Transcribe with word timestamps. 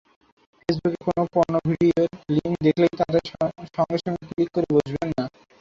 ফেসবুকে 0.59 0.99
কোনো 1.07 1.23
পর্নো 1.33 1.59
ভিডিওর 1.69 2.07
লিংক 2.35 2.55
দেখলেই 2.65 2.93
তাতে 2.99 3.19
সঙ্গে 3.75 3.97
সঙ্গে 4.01 4.23
ক্লিক 4.29 4.49
করে 4.55 4.67
বসবেন 4.75 5.09
না। 5.17 5.25